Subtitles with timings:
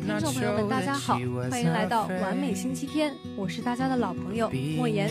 [0.00, 1.18] 听众朋友们，大家好，
[1.50, 5.10] 欢迎来到完美星期天，我是大家的老朋友莫言。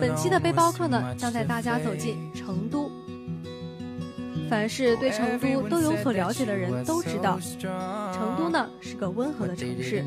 [0.00, 2.90] 本期的背包客呢，将带大家走进成都。
[4.48, 7.38] 凡是对成都都有所了解的人都知道，
[8.12, 10.04] 成都呢是个温和的城市，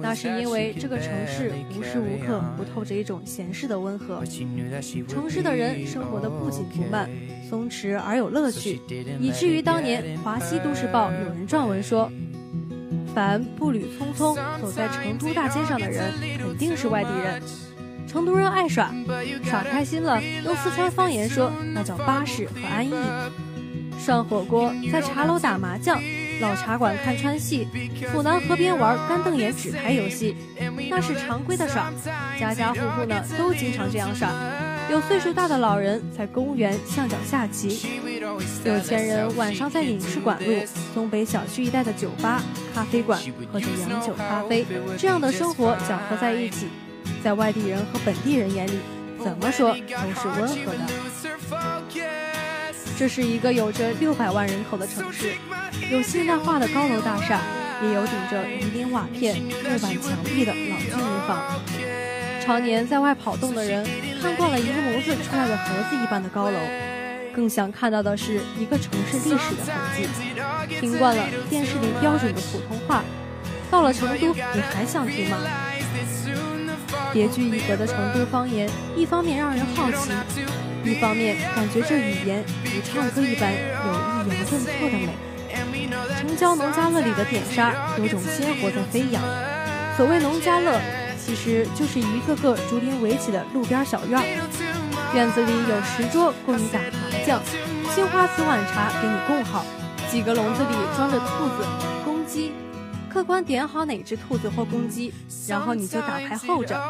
[0.00, 4.22] 那是因为这个城市无时无刻不透着一种闲适的温和。
[5.08, 7.08] 城市的人生活的不紧不慢，
[7.48, 8.80] 松弛而有乐趣，
[9.20, 12.10] 以至于当年《华西都市报》有人撰文说。
[13.14, 17.42] 凡步履匆匆走在成都大街上的人，肯定是外地人。
[18.08, 18.90] 成都人爱耍，
[19.44, 22.94] 耍开心了，用四川方言说，那叫巴适和安逸。
[24.02, 26.02] 涮火锅，在茶楼打麻将，
[26.40, 27.68] 老茶馆看川戏，
[28.12, 30.36] 府南河边玩干瞪眼纸牌游戏，
[30.90, 31.92] 那是常规的耍。
[32.38, 34.28] 家家户户呢，都经常这样耍。
[34.90, 37.86] 有岁数大的老人在公园巷角下棋，
[38.64, 40.52] 有钱人晚上在领事馆路、
[40.92, 42.42] 东北小区一带的酒吧、
[42.74, 43.20] 咖啡馆
[43.52, 44.66] 喝着洋酒咖啡，
[44.98, 46.66] 这样的生活搅和在一起，
[47.22, 48.80] 在外地人和本地人眼里，
[49.22, 52.11] 怎么说都是温和的。
[53.02, 55.32] 这是一个有着六百万人口的城市，
[55.90, 57.40] 有现代化的高楼大厦，
[57.82, 61.60] 也有顶着鱼鳞瓦片、木板墙壁的老居民房。
[62.40, 63.84] 常年在外跑动的人，
[64.22, 66.60] 看惯了一个模子出来的盒子一般的高楼，
[67.34, 70.78] 更想看到的是一个城市历史的痕迹。
[70.78, 73.02] 听惯了电视里标准的普通话，
[73.68, 75.38] 到了成都，你还想听吗？
[77.12, 80.12] 别具一格的成都方言，一方面让人好奇，
[80.84, 83.56] 一方面感觉这语言如唱歌一般有
[84.24, 85.08] 抑扬顿挫的美。
[86.20, 89.22] 城郊农家乐里的点沙，有种鲜活在飞扬。
[89.96, 90.80] 所谓农家乐。
[91.24, 94.26] 其实就是一个个竹林围起的路边小院儿，
[95.14, 97.40] 院子里有石桌供你打麻将，
[97.94, 99.64] 青花瓷碗茶给你供好，
[100.10, 101.64] 几个笼子里装着兔子、
[102.04, 102.52] 公鸡。
[103.12, 105.12] 客官点好哪只兔子或公鸡，
[105.46, 106.80] 然后你就打牌候着。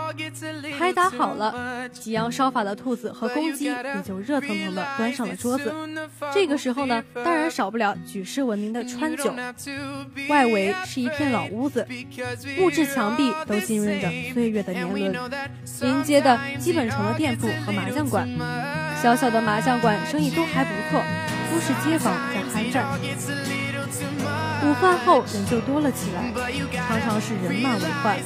[0.78, 5.74] 牌打好了，几样烧法的兔子和公鸡也就热腾腾地端上了桌子。
[6.32, 9.34] 这个时候呢，当然少不了举世闻名的川酒。
[10.28, 11.84] 外围是一片老屋子，
[12.56, 15.12] 木质墙壁都浸润着岁月的年轮。
[15.80, 18.28] 临街的基本成了店铺和麻将馆，
[19.02, 21.02] 小小的麻将馆生意都还不错，
[21.50, 22.86] 都是街坊在酣战。
[24.64, 26.32] 午饭后人就多了起来，
[26.86, 28.16] 常常是人满为患。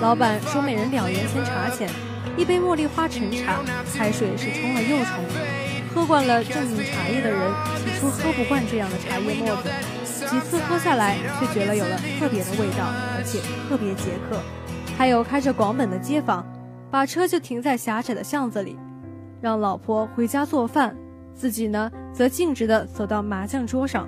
[0.00, 1.88] 老板说每人两元钱茶钱，
[2.36, 3.60] 一杯茉莉花陈茶，
[3.94, 5.24] 开水是冲了又冲。
[5.94, 7.40] 喝惯了正经茶叶的人，
[7.76, 9.70] 起初喝不惯这样的茶叶沫子，
[10.28, 12.84] 几次喝下来却觉得有了特别的味道，
[13.16, 14.38] 而且特别解渴。
[14.98, 16.46] 还有开着广本的街坊，
[16.90, 18.78] 把车就停在狭窄的巷子里，
[19.40, 20.94] 让老婆回家做饭，
[21.34, 24.06] 自己呢则径直的走到麻将桌上。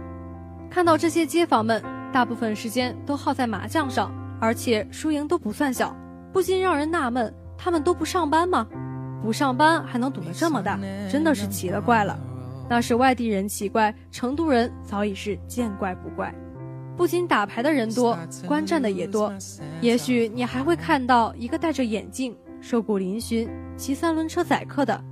[0.72, 4.10] 看到这些街坊们，大部分时间都耗在麻将上，
[4.40, 5.94] 而且输赢都不算小，
[6.32, 8.66] 不禁让人纳闷：他们都不上班吗？
[9.22, 12.18] 不上班还能赌得这么大，真的是奇了怪了。
[12.70, 16.34] 那是外地人奇怪，成都人早已是见怪不怪。
[16.96, 18.16] 不仅打牌的人多，
[18.46, 19.30] 观战的也多。
[19.82, 23.46] 也许你还会看到一个戴着眼镜、瘦骨嶙峋、
[23.76, 25.04] 骑三轮车载客的，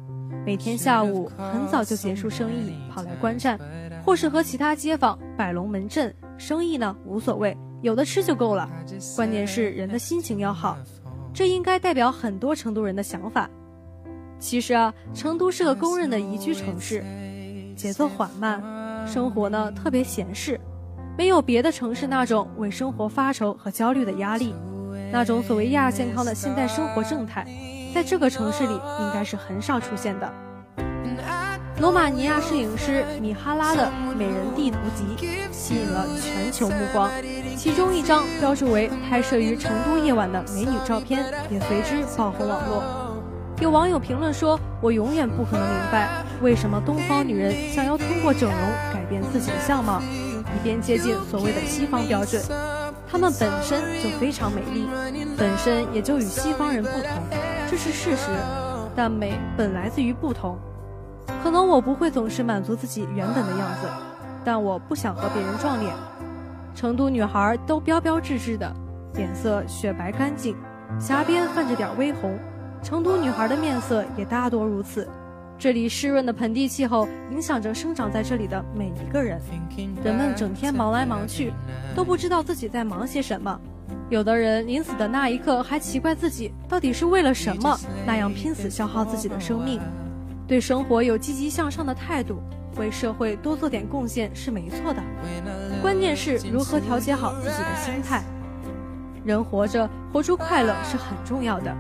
[0.45, 3.59] 每天下午很早就结束生意，跑来观战。
[4.03, 8.69] 或是和其他街坊摆龙门阵，生意呢无所谓，有的吃就够了。
[9.15, 10.79] 关键是人的心情要好，
[11.35, 13.49] 这应该代表很多成都人的想法。
[14.39, 17.05] 其实啊，成都是个公认的宜居城市，
[17.77, 18.63] 节奏缓慢，
[19.07, 20.59] 生活呢特别闲适，
[21.19, 24.55] 没有别的城市那种为生活发愁和焦虑的压力，
[25.13, 27.47] 那种所谓亚健康的现代生活正态，
[27.95, 30.33] 在这个城市里应该是很少出现的。
[31.81, 37.11] 罗马尼亚摄影师米哈拉的美人地图集吸引了全球目光，
[37.57, 42.85] 其中一张标注为拍摄于成都夜晚的美女照片也随之爆红网络。
[43.61, 48.61] 有网友评论说：“我永远不可能明白，为什么东方女人想要通过整容
[48.93, 52.43] 改变自己的相貌，以便接近所谓的西方标准。
[53.11, 54.87] 她们本身就非常美丽，
[55.37, 57.11] 本身也就与西方人不同，
[57.71, 58.27] 这是事实。
[58.97, 60.59] 但美本来自于不同。”
[61.45, 63.87] 可能我不会总是满足自己原本的样子，
[64.45, 65.95] 但我不想和别人撞脸。
[66.75, 68.71] 成都女孩都标标致致的，
[69.15, 70.57] 脸色雪白干净，
[70.99, 72.37] 颊边泛着点微红。
[72.83, 75.09] 成都女孩的面色也大多如此。
[75.59, 79.41] 这里湿润的盆地气候影响着生长在这里的每一个人。
[80.03, 81.53] 人们整天忙来忙去，
[81.95, 83.61] 都不知道自己在忙些什么。
[84.09, 89.81] 有的人临死的那一刻还奇怪自己到底是为了什么那样拼死消耗自己的生命。
[90.47, 92.41] 对生活有积极向上的态度，
[92.77, 95.01] 为社会多做点贡献是没错的。
[95.81, 98.23] 关键是如何调节好自己的心态。
[99.25, 101.73] 人活着，活出快乐是很重要的。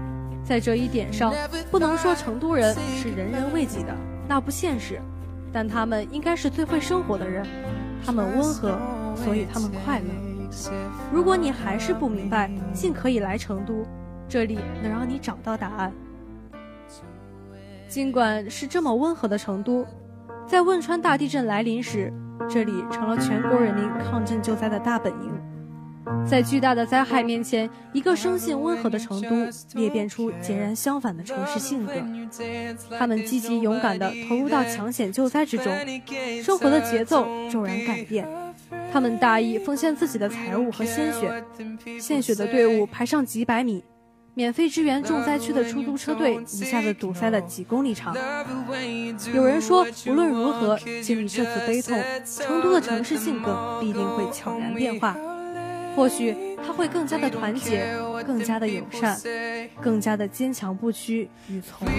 [0.44, 1.34] 在这一点上，
[1.70, 3.94] 不能说成都人是人人为己的，
[4.28, 5.00] 那不现实。
[5.52, 7.44] 但他们应该是最会生活的人，
[8.06, 8.78] 他们温和，
[9.16, 10.29] 所以他们快乐。
[11.12, 13.84] 如果你还是不明白，尽可以来成都，
[14.28, 15.92] 这里能让你找到答案。
[17.88, 19.84] 尽管是这么温和的成都，
[20.46, 22.12] 在汶川大地震来临时，
[22.48, 25.32] 这里成了全国人民抗震救灾的大本营。
[26.26, 29.28] 在巨大的灾害面前，一个生性温和的成都
[29.74, 31.92] 裂变出截然相反的城市性格。
[32.98, 35.72] 他们积极勇敢地投入到抢险救灾之中，
[36.42, 38.26] 生活的节奏骤然改变。
[38.92, 41.44] 他们大意奉献自己的财物和鲜血，
[42.00, 43.84] 献血的队伍排上几百米。
[44.32, 48.16] 免费支援重灾区的出租车队一下子堵塞了几公里长。
[49.34, 55.16] 有人说，无论如何经历这次悲痛，成都的城市性格必定会悄然变化。
[55.96, 57.84] 或许他会更加的团结，
[58.24, 59.18] 更加的友善，
[59.80, 61.96] 更加的坚强不屈与从容。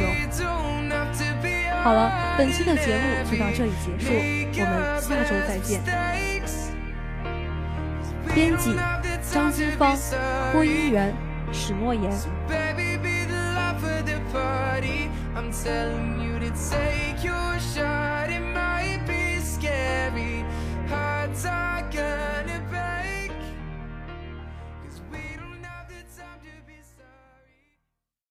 [1.84, 4.14] 好了，本期的节目就到这里结束，
[4.54, 6.71] 我们下周再见。
[8.34, 8.74] 编辑：
[9.32, 9.98] 张金芳，
[10.54, 11.14] 播音员。
[11.52, 12.12] 史诺言。
[15.34, 18.01] I'm telling you to take your shot.